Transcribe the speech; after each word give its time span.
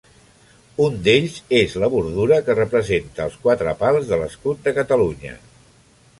Un 0.85 0.95
d'ells 1.07 1.35
és 1.59 1.75
la 1.83 1.89
bordura 1.97 2.39
que 2.47 2.57
representa 2.61 3.27
els 3.29 3.37
quatre 3.45 3.75
pals 3.85 4.11
de 4.15 4.21
l'escut 4.25 4.67
de 4.67 4.77
Catalunya. 4.81 5.39